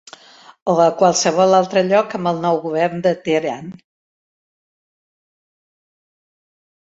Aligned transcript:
o 0.71 0.73
a 0.85 0.85
qualsevol 1.01 1.57
altre 1.57 1.83
lloc 1.91 2.15
amb 2.19 2.29
el 2.31 2.41
nou 2.45 2.57
govern 2.63 3.03
de 3.09 3.11
Tehran. 3.27 3.69